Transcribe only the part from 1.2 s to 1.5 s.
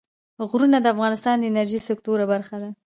د